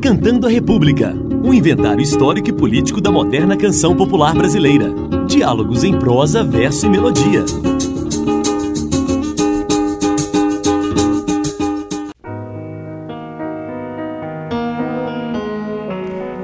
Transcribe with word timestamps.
Recantando 0.00 0.46
a 0.46 0.50
República, 0.50 1.12
um 1.42 1.52
inventário 1.52 2.00
histórico 2.00 2.48
e 2.48 2.52
político 2.52 3.00
da 3.00 3.10
moderna 3.10 3.56
canção 3.56 3.96
popular 3.96 4.32
brasileira. 4.32 4.94
Diálogos 5.26 5.82
em 5.82 5.98
prosa, 5.98 6.44
verso 6.44 6.86
e 6.86 6.88
melodia. 6.88 7.44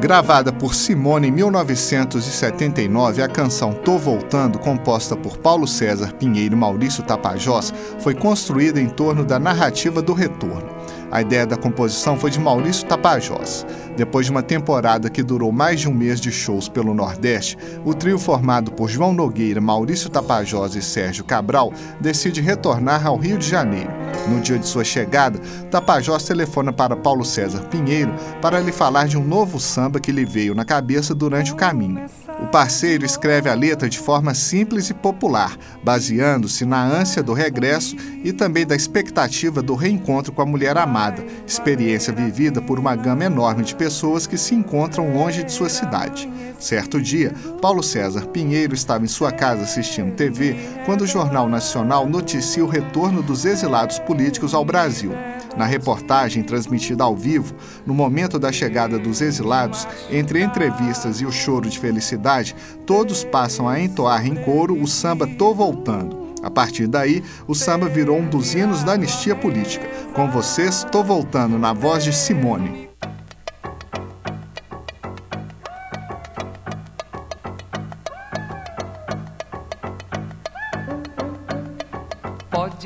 Gravada 0.00 0.52
por 0.52 0.74
Simone 0.74 1.28
em 1.28 1.30
1979, 1.30 3.22
a 3.22 3.28
canção 3.28 3.72
Tô 3.72 3.96
Voltando, 3.96 4.58
composta 4.58 5.16
por 5.16 5.38
Paulo 5.38 5.68
César 5.68 6.12
Pinheiro 6.14 6.56
e 6.56 6.58
Maurício 6.58 7.04
Tapajós, 7.04 7.72
foi 8.00 8.14
construída 8.14 8.80
em 8.80 8.88
torno 8.88 9.24
da 9.24 9.38
narrativa 9.38 10.02
do 10.02 10.12
retorno. 10.12 10.75
A 11.10 11.20
ideia 11.20 11.46
da 11.46 11.56
composição 11.56 12.18
foi 12.18 12.30
de 12.30 12.40
Maurício 12.40 12.86
Tapajós. 12.86 13.64
Depois 13.96 14.26
de 14.26 14.32
uma 14.32 14.42
temporada 14.42 15.08
que 15.08 15.22
durou 15.22 15.52
mais 15.52 15.80
de 15.80 15.88
um 15.88 15.94
mês 15.94 16.20
de 16.20 16.30
shows 16.30 16.68
pelo 16.68 16.92
Nordeste, 16.92 17.56
o 17.84 17.94
trio 17.94 18.18
formado 18.18 18.72
por 18.72 18.88
João 18.88 19.12
Nogueira, 19.12 19.60
Maurício 19.60 20.10
Tapajós 20.10 20.74
e 20.74 20.82
Sérgio 20.82 21.24
Cabral 21.24 21.72
decide 22.00 22.40
retornar 22.40 23.06
ao 23.06 23.16
Rio 23.16 23.38
de 23.38 23.48
Janeiro. 23.48 23.90
No 24.28 24.40
dia 24.40 24.58
de 24.58 24.66
sua 24.66 24.84
chegada, 24.84 25.38
Tapajós 25.70 26.24
telefona 26.24 26.72
para 26.72 26.96
Paulo 26.96 27.24
César 27.24 27.60
Pinheiro 27.68 28.12
para 28.42 28.60
lhe 28.60 28.72
falar 28.72 29.06
de 29.06 29.16
um 29.16 29.24
novo 29.24 29.60
samba 29.60 30.00
que 30.00 30.12
lhe 30.12 30.24
veio 30.24 30.54
na 30.54 30.64
cabeça 30.64 31.14
durante 31.14 31.52
o 31.52 31.56
caminho. 31.56 32.04
O 32.38 32.46
parceiro 32.46 33.04
escreve 33.04 33.48
a 33.48 33.54
letra 33.54 33.88
de 33.88 33.98
forma 33.98 34.34
simples 34.34 34.90
e 34.90 34.94
popular, 34.94 35.56
baseando-se 35.82 36.66
na 36.66 36.84
ânsia 36.84 37.22
do 37.22 37.32
regresso 37.32 37.96
e 38.22 38.30
também 38.30 38.66
da 38.66 38.76
expectativa 38.76 39.62
do 39.62 39.74
reencontro 39.74 40.32
com 40.32 40.42
a 40.42 40.46
mulher 40.46 40.76
amada, 40.76 41.24
experiência 41.46 42.12
vivida 42.12 42.60
por 42.60 42.78
uma 42.78 42.94
gama 42.94 43.24
enorme 43.24 43.64
de 43.64 43.74
pessoas 43.74 44.26
que 44.26 44.36
se 44.36 44.54
encontram 44.54 45.14
longe 45.14 45.42
de 45.42 45.50
sua 45.50 45.70
cidade. 45.70 46.28
Certo 46.58 47.00
dia, 47.00 47.34
Paulo 47.60 47.82
César 47.82 48.26
Pinheiro 48.26 48.74
estava 48.74 49.04
em 49.04 49.08
sua 49.08 49.32
casa 49.32 49.62
assistindo 49.62 50.14
TV 50.14 50.56
quando 50.84 51.02
o 51.02 51.06
Jornal 51.06 51.48
Nacional 51.48 52.06
noticia 52.06 52.64
o 52.64 52.68
retorno 52.68 53.22
dos 53.22 53.46
exilados 53.46 53.98
políticos 53.98 54.52
ao 54.52 54.64
Brasil. 54.64 55.12
Na 55.56 55.64
reportagem 55.64 56.42
transmitida 56.42 57.04
ao 57.04 57.16
vivo, 57.16 57.54
no 57.84 57.94
momento 57.94 58.38
da 58.38 58.52
chegada 58.52 58.98
dos 58.98 59.20
exilados, 59.20 59.86
entre 60.10 60.42
entrevistas 60.42 61.20
e 61.20 61.26
o 61.26 61.32
choro 61.32 61.68
de 61.68 61.78
felicidade, 61.78 62.54
todos 62.84 63.24
passam 63.24 63.68
a 63.68 63.80
entoar 63.80 64.26
em 64.26 64.34
coro 64.34 64.80
o 64.80 64.86
samba 64.86 65.26
Tô 65.26 65.54
Voltando. 65.54 66.26
A 66.42 66.50
partir 66.50 66.86
daí, 66.86 67.24
o 67.48 67.54
samba 67.54 67.88
virou 67.88 68.18
um 68.18 68.28
dos 68.28 68.54
hinos 68.54 68.84
da 68.84 68.92
anistia 68.92 69.34
política. 69.34 69.88
Com 70.14 70.30
vocês, 70.30 70.84
Tô 70.92 71.02
Voltando, 71.02 71.58
na 71.58 71.72
voz 71.72 72.04
de 72.04 72.12
Simone. 72.12 72.85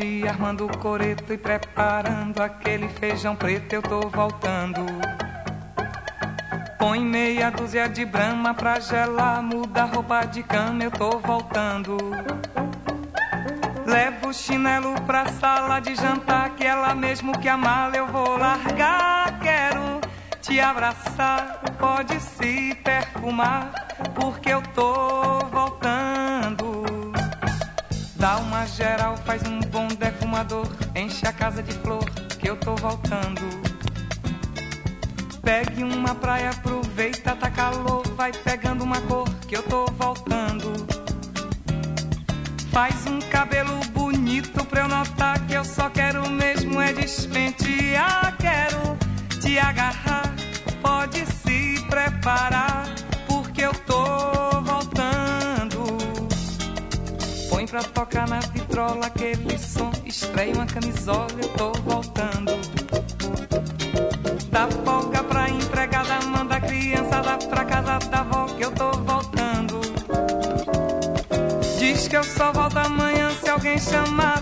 Ir 0.03 0.29
armando 0.29 0.67
o 0.67 0.79
coreto 0.79 1.33
e 1.33 1.39
preparando 1.39 2.41
aquele 2.41 2.89
feijão 2.89 3.35
preto, 3.35 3.73
eu 3.73 3.83
tô 3.83 4.01
voltando. 4.09 4.87
Põe 6.79 7.01
meia 7.01 7.51
dúzia 7.51 7.89
de 7.89 8.05
brama 8.05 8.55
pra 8.55 8.79
gelar, 8.79 9.43
muda 9.43 9.85
roupa 9.85 10.25
de 10.27 10.43
cama, 10.43 10.85
eu 10.85 10.91
tô 10.91 11.19
voltando. 11.19 11.97
Levo 13.87 14.29
o 14.29 14.35
chinelo 14.35 14.95
pra 15.03 15.29
sala 15.29 15.81
de 15.81 15.95
jantar, 15.95 16.51
que 16.51 16.65
ela 16.65 16.95
mesmo 16.95 17.39
que 17.39 17.49
a 17.49 17.57
mala 17.57 17.97
eu 17.97 18.07
vou 18.07 18.37
largar. 18.37 19.39
Quero 19.41 20.01
te 20.41 20.61
abraçar, 20.61 21.61
pode 21.79 22.21
se 22.21 22.75
perfumar, 22.85 23.73
porque 24.15 24.51
eu 24.51 24.63
tô. 24.75 25.50
Dá 28.21 28.37
uma 28.37 28.67
geral, 28.67 29.17
faz 29.17 29.43
um 29.45 29.61
bom 29.61 29.89
defumador, 29.89 30.69
enche 30.95 31.27
a 31.27 31.33
casa 31.33 31.63
de 31.63 31.73
flor, 31.73 32.05
que 32.39 32.51
eu 32.51 32.55
tô 32.55 32.77
voltando. 32.77 33.41
Pegue 35.43 35.83
uma 35.83 36.15
praia, 36.15 36.51
aproveita, 36.51 37.35
tá 37.35 37.49
calor, 37.49 38.07
vai 38.17 38.31
pegando 38.31 38.85
uma 38.85 39.01
cor, 39.01 39.27
que 39.49 39.57
eu 39.57 39.63
tô 39.63 39.87
voltando. 39.93 40.87
Faz 42.71 43.07
um 43.07 43.21
cabelo 43.21 43.81
bonito 43.87 44.67
pra 44.67 44.83
eu 44.83 44.89
notar 44.89 45.41
que 45.47 45.55
eu 45.55 45.65
só 45.65 45.89
quero 45.89 46.29
mesmo 46.29 46.79
é 46.79 46.93
despentear. 46.93 48.37
Quero 48.39 48.99
te 49.41 49.59
agarrar, 49.59 50.31
pode 50.83 51.25
se 51.25 51.83
preparar, 51.89 52.85
porque 53.27 53.63
eu 53.63 53.73
tô 53.73 54.10
pra 57.71 57.85
tocar 57.85 58.29
na 58.29 58.41
vitrola 58.41 59.07
aquele 59.07 59.57
som, 59.57 59.93
estreia 60.05 60.53
uma 60.55 60.67
camisola, 60.67 61.29
eu 61.41 61.49
tô 61.51 61.73
voltando. 61.83 62.53
Dá 64.51 64.67
folga 64.85 65.23
pra 65.23 65.49
empregada, 65.49 66.21
manda 66.27 66.57
a 66.57 66.61
criançada 66.61 67.39
pra 67.47 67.65
casa 67.65 67.99
da 68.09 68.21
avó 68.21 68.47
que 68.47 68.65
eu 68.65 68.73
tô 68.73 68.91
voltando. 68.91 69.81
Diz 71.79 72.09
que 72.09 72.17
eu 72.17 72.25
só 72.25 72.53
volto 72.53 72.77
amanhã 72.77 73.31
se 73.41 73.49
alguém 73.49 73.79
chamar 73.79 74.40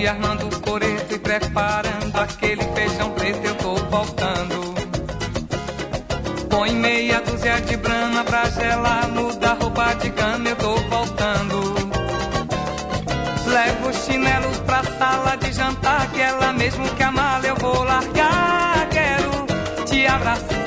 Ir 0.00 0.08
armando 0.08 0.48
o 0.48 0.60
coreto 0.62 1.14
e 1.14 1.18
preparando 1.18 2.16
aquele 2.16 2.62
feijão 2.72 3.10
preto, 3.10 3.44
eu 3.44 3.54
tô 3.56 3.74
voltando. 3.74 4.74
Põe 6.48 6.70
meia 6.70 7.20
dúzia 7.20 7.60
de 7.60 7.76
brama 7.76 8.24
pra 8.24 8.48
gelar, 8.48 9.08
muda 9.08 9.52
roupa 9.60 9.92
de 9.96 10.08
cama, 10.08 10.48
eu 10.48 10.56
tô 10.56 10.74
voltando. 10.88 11.74
Levo 13.46 13.90
o 13.90 13.92
chinelo 13.92 14.50
pra 14.64 14.82
sala 14.84 15.36
de 15.36 15.52
jantar, 15.52 16.10
que 16.12 16.22
ela 16.22 16.50
mesmo 16.54 16.88
que 16.94 17.02
a 17.02 17.12
mala 17.12 17.46
eu 17.46 17.56
vou 17.56 17.84
largar. 17.84 18.88
Quero 18.88 19.84
te 19.84 20.06
abraçar, 20.06 20.59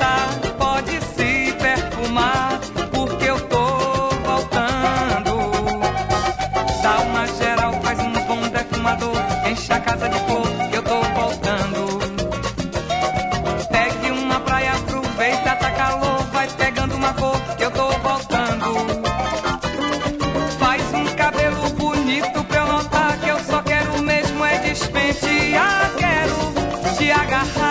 te 27.04 27.12
agarrar, 27.12 27.63